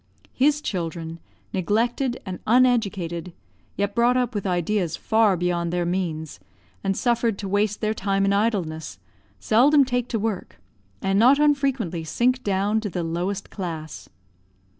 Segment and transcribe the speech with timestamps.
[0.33, 1.19] His children,
[1.53, 3.33] neglected and uneducated,
[3.77, 6.39] yet brought up with ideas far beyond their means,
[6.83, 8.97] and suffered to waste their time in idleness,
[9.39, 10.59] seldom take to work,
[11.03, 14.09] and not unfrequently sink down to the lowest class.